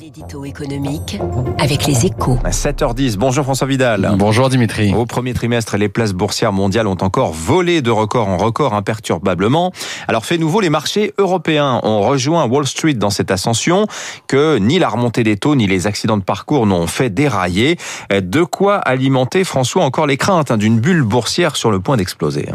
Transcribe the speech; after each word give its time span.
L'édito 0.00 0.46
économique 0.46 1.18
avec 1.58 1.86
les 1.86 2.06
échos. 2.06 2.38
À 2.42 2.50
7h10, 2.50 3.18
bonjour 3.18 3.44
François 3.44 3.66
Vidal. 3.66 4.14
Bonjour 4.16 4.48
Dimitri. 4.48 4.94
Au 4.94 5.04
premier 5.04 5.34
trimestre, 5.34 5.76
les 5.76 5.90
places 5.90 6.14
boursières 6.14 6.54
mondiales 6.54 6.86
ont 6.86 6.96
encore 7.02 7.34
volé 7.34 7.82
de 7.82 7.90
record 7.90 8.28
en 8.28 8.38
record 8.38 8.72
imperturbablement. 8.72 9.72
Alors 10.08 10.24
fait 10.24 10.38
nouveau, 10.38 10.62
les 10.62 10.70
marchés 10.70 11.12
européens 11.18 11.80
ont 11.82 12.00
rejoint 12.00 12.46
Wall 12.46 12.66
Street 12.66 12.94
dans 12.94 13.10
cette 13.10 13.30
ascension 13.30 13.88
que 14.26 14.56
ni 14.56 14.78
la 14.78 14.88
remontée 14.88 15.22
des 15.22 15.36
taux 15.36 15.54
ni 15.54 15.66
les 15.66 15.86
accidents 15.86 16.16
de 16.16 16.22
parcours 16.22 16.66
n'ont 16.66 16.86
fait 16.86 17.10
dérailler. 17.10 17.76
De 18.10 18.42
quoi 18.42 18.76
alimenter, 18.76 19.44
François, 19.44 19.84
encore 19.84 20.06
les 20.06 20.16
craintes 20.16 20.50
hein, 20.50 20.56
d'une 20.56 20.80
bulle 20.80 21.02
boursière 21.02 21.56
sur 21.56 21.70
le 21.70 21.78
point 21.78 21.98
d'exploser. 21.98 22.48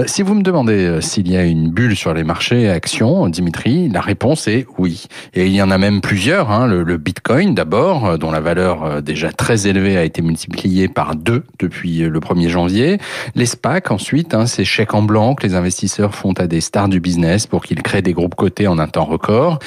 Euh, 0.00 0.04
Si 0.08 0.22
vous 0.22 0.34
me 0.34 0.42
demandez 0.42 0.84
euh, 0.84 1.00
s'il 1.00 1.30
y 1.30 1.36
a 1.36 1.44
une 1.44 1.70
bulle 1.70 1.94
sur 1.94 2.12
les 2.12 2.24
marchés 2.24 2.68
actions, 2.68 3.28
Dimitri, 3.28 3.88
la 3.88 4.00
réponse 4.00 4.48
est 4.48 4.66
oui. 4.78 5.06
Et 5.34 5.46
il 5.46 5.52
y 5.52 5.62
en 5.62 5.70
a 5.70 5.78
même 5.78 6.00
plusieurs. 6.00 6.50
Hein. 6.50 6.66
Le, 6.66 6.87
le 6.88 6.96
Bitcoin 6.96 7.54
d'abord, 7.54 8.06
euh, 8.06 8.16
dont 8.16 8.30
la 8.30 8.40
valeur 8.40 8.82
euh, 8.82 9.00
déjà 9.00 9.30
très 9.30 9.68
élevée 9.68 9.96
a 9.96 10.04
été 10.04 10.22
multipliée 10.22 10.88
par 10.88 11.14
deux 11.14 11.44
depuis 11.58 12.02
euh, 12.02 12.08
le 12.08 12.18
1er 12.18 12.48
janvier. 12.48 12.98
Les 13.34 13.46
SPAC 13.46 13.90
ensuite, 13.90 14.34
hein, 14.34 14.46
ces 14.46 14.64
chèques 14.64 14.94
en 14.94 15.02
blanc 15.02 15.34
que 15.34 15.46
les 15.46 15.54
investisseurs 15.54 16.14
font 16.14 16.32
à 16.32 16.46
des 16.46 16.62
stars 16.62 16.88
du 16.88 16.98
business 16.98 17.46
pour 17.46 17.62
qu'ils 17.62 17.82
créent 17.82 18.02
des 18.02 18.14
groupes 18.14 18.34
cotés 18.34 18.66
en 18.66 18.78
un 18.78 18.88
temps 18.88 19.04
record. 19.04 19.58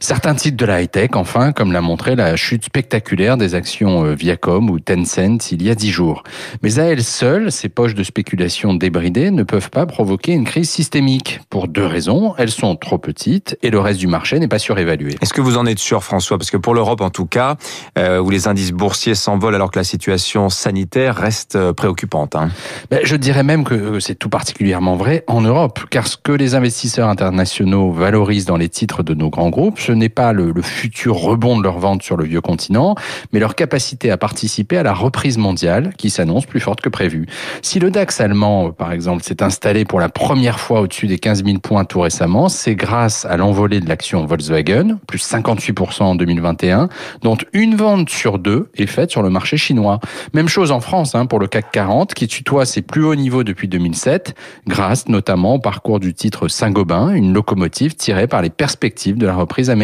Certains 0.00 0.34
titres 0.34 0.56
de 0.56 0.66
la 0.66 0.82
high-tech, 0.82 1.10
enfin, 1.14 1.52
comme 1.52 1.72
l'a 1.72 1.80
montré 1.80 2.16
la 2.16 2.36
chute 2.36 2.64
spectaculaire 2.64 3.36
des 3.36 3.54
actions 3.54 4.04
euh, 4.04 4.14
Viacom 4.14 4.70
ou 4.70 4.78
Tencent 4.78 5.52
il 5.52 5.62
y 5.62 5.70
a 5.70 5.74
dix 5.74 5.90
jours. 5.90 6.22
Mais 6.62 6.78
à 6.78 6.84
elles 6.84 7.04
seules, 7.04 7.50
ces 7.50 7.68
poches 7.68 7.94
de 7.94 8.02
spéculation 8.02 8.74
débridées 8.74 9.30
ne 9.30 9.42
peuvent 9.42 9.70
pas 9.70 9.86
provoquer 9.86 10.32
une 10.32 10.44
crise 10.44 10.70
systémique. 10.70 11.40
Pour 11.50 11.68
deux 11.68 11.86
raisons. 11.86 12.34
Elles 12.38 12.50
sont 12.50 12.76
trop 12.76 12.98
petites 12.98 13.56
et 13.62 13.70
le 13.70 13.78
reste 13.78 14.00
du 14.00 14.06
marché 14.06 14.38
n'est 14.38 14.48
pas 14.48 14.58
surévalué. 14.58 15.16
Est-ce 15.20 15.32
que 15.32 15.40
vous 15.40 15.56
en 15.56 15.66
êtes 15.66 15.78
sûr, 15.78 16.02
François? 16.02 16.38
Parce 16.38 16.50
que 16.50 16.56
pour 16.56 16.74
l'Europe, 16.74 17.00
en 17.00 17.10
tout 17.10 17.26
cas, 17.26 17.56
euh, 17.98 18.18
où 18.18 18.30
les 18.30 18.48
indices 18.48 18.72
boursiers 18.72 19.14
s'envolent 19.14 19.54
alors 19.54 19.70
que 19.70 19.78
la 19.78 19.84
situation 19.84 20.48
sanitaire 20.48 21.16
reste 21.16 21.56
euh, 21.56 21.72
préoccupante. 21.72 22.36
Hein. 22.36 22.50
Ben, 22.90 23.00
je 23.04 23.16
dirais 23.16 23.42
même 23.42 23.64
que 23.64 24.00
c'est 24.00 24.14
tout 24.14 24.28
particulièrement 24.28 24.96
vrai 24.96 25.24
en 25.26 25.40
Europe, 25.40 25.80
car 25.90 26.06
ce 26.06 26.16
que 26.16 26.32
les 26.32 26.54
investisseurs 26.54 27.08
internationaux 27.08 27.90
valorisent 27.92 28.46
dans 28.46 28.56
les 28.56 28.68
titres 28.68 29.02
de 29.02 29.14
nos 29.14 29.30
grands 29.30 29.50
groupes, 29.50 29.78
ce 29.86 29.92
n'est 29.92 30.08
pas 30.08 30.32
le, 30.32 30.52
futur 30.62 31.14
rebond 31.14 31.58
de 31.58 31.62
leur 31.62 31.78
vente 31.78 32.02
sur 32.02 32.16
le 32.16 32.24
vieux 32.24 32.40
continent, 32.40 32.96
mais 33.32 33.38
leur 33.38 33.54
capacité 33.54 34.10
à 34.10 34.16
participer 34.16 34.76
à 34.78 34.82
la 34.82 34.92
reprise 34.92 35.38
mondiale 35.38 35.92
qui 35.96 36.10
s'annonce 36.10 36.44
plus 36.44 36.58
forte 36.58 36.80
que 36.80 36.88
prévu. 36.88 37.26
Si 37.62 37.78
le 37.78 37.92
DAX 37.92 38.20
allemand, 38.20 38.72
par 38.72 38.90
exemple, 38.90 39.22
s'est 39.22 39.44
installé 39.44 39.84
pour 39.84 40.00
la 40.00 40.08
première 40.08 40.58
fois 40.58 40.80
au-dessus 40.80 41.06
des 41.06 41.18
15 41.18 41.44
000 41.44 41.58
points 41.58 41.84
tout 41.84 42.00
récemment, 42.00 42.48
c'est 42.48 42.74
grâce 42.74 43.24
à 43.26 43.36
l'envolée 43.36 43.78
de 43.78 43.88
l'action 43.88 44.26
Volkswagen, 44.26 44.98
plus 45.06 45.24
58% 45.24 46.02
en 46.02 46.14
2021, 46.16 46.88
dont 47.22 47.36
une 47.52 47.76
vente 47.76 48.10
sur 48.10 48.40
deux 48.40 48.68
est 48.76 48.86
faite 48.86 49.12
sur 49.12 49.22
le 49.22 49.30
marché 49.30 49.56
chinois. 49.56 50.00
Même 50.34 50.48
chose 50.48 50.72
en 50.72 50.80
France 50.80 51.14
hein, 51.14 51.26
pour 51.26 51.38
le 51.38 51.46
CAC 51.46 51.70
40 51.70 52.14
qui 52.14 52.26
tutoie 52.26 52.66
ses 52.66 52.82
plus 52.82 53.04
hauts 53.04 53.14
niveaux 53.14 53.44
depuis 53.44 53.68
2007, 53.68 54.34
grâce 54.66 55.08
notamment 55.08 55.54
au 55.54 55.58
parcours 55.60 56.00
du 56.00 56.12
titre 56.12 56.48
Saint-Gobain, 56.48 57.10
une 57.10 57.32
locomotive 57.32 57.94
tirée 57.94 58.26
par 58.26 58.42
les 58.42 58.50
perspectives 58.50 59.16
de 59.16 59.26
la 59.26 59.34
reprise 59.34 59.70
américaine. 59.70 59.75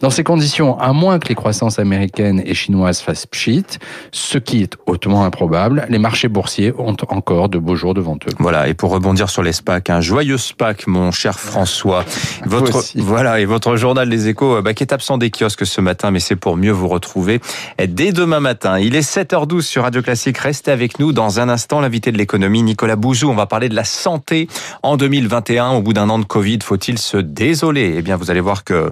Dans 0.00 0.10
ces 0.10 0.24
conditions, 0.24 0.78
à 0.78 0.92
moins 0.92 1.18
que 1.18 1.28
les 1.28 1.34
croissances 1.34 1.78
américaines 1.78 2.42
et 2.44 2.54
chinoises 2.54 3.00
fassent 3.00 3.26
pchit, 3.26 3.64
ce 4.12 4.38
qui 4.38 4.62
est 4.62 4.76
hautement 4.86 5.24
improbable, 5.24 5.86
les 5.88 5.98
marchés 5.98 6.28
boursiers 6.28 6.72
ont 6.78 6.96
encore 7.08 7.48
de 7.48 7.58
beaux 7.58 7.76
jours 7.76 7.94
devant 7.94 8.16
eux. 8.16 8.34
Voilà, 8.38 8.68
et 8.68 8.74
pour 8.74 8.90
rebondir 8.90 9.30
sur 9.30 9.42
les 9.42 9.52
SPAC, 9.52 9.90
un 9.90 10.00
joyeux 10.00 10.38
SPAC, 10.38 10.86
mon 10.86 11.10
cher 11.10 11.38
François. 11.38 12.04
Votre, 12.46 12.84
voilà, 12.96 13.40
et 13.40 13.44
votre 13.44 13.76
journal 13.76 14.08
Les 14.08 14.28
Échos, 14.28 14.56
euh, 14.56 14.62
bah, 14.62 14.74
qui 14.74 14.82
est 14.82 14.92
absent 14.92 15.18
des 15.18 15.30
kiosques 15.30 15.66
ce 15.66 15.80
matin, 15.80 16.10
mais 16.10 16.20
c'est 16.20 16.36
pour 16.36 16.56
mieux 16.56 16.70
vous 16.70 16.88
retrouver 16.88 17.40
dès 17.88 18.12
demain 18.12 18.40
matin. 18.40 18.78
Il 18.78 18.94
est 18.94 19.08
7h12 19.08 19.62
sur 19.62 19.82
Radio 19.82 20.02
Classique. 20.02 20.38
Restez 20.38 20.70
avec 20.70 20.98
nous 20.98 21.12
dans 21.12 21.40
un 21.40 21.48
instant. 21.48 21.80
L'invité 21.80 22.12
de 22.12 22.18
l'économie, 22.18 22.62
Nicolas 22.62 22.96
Bouzou. 22.96 23.28
On 23.28 23.34
va 23.34 23.46
parler 23.46 23.68
de 23.68 23.74
la 23.74 23.84
santé 23.84 24.48
en 24.82 24.96
2021. 24.96 25.70
Au 25.70 25.82
bout 25.82 25.92
d'un 25.92 26.08
an 26.08 26.18
de 26.18 26.24
Covid, 26.24 26.58
faut-il 26.62 26.98
se 26.98 27.16
désoler? 27.16 27.94
Eh 27.98 28.02
bien, 28.02 28.16
vous 28.16 28.30
allez 28.30 28.40
voir 28.40 28.64
que 28.64 28.85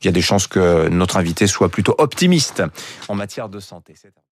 il 0.00 0.04
y 0.04 0.08
a 0.08 0.12
des 0.12 0.22
chances 0.22 0.46
que 0.46 0.88
notre 0.88 1.16
invité 1.16 1.46
soit 1.46 1.68
plutôt 1.68 1.94
optimiste 1.98 2.62
en 3.08 3.14
matière 3.14 3.48
de 3.48 3.60
santé. 3.60 3.94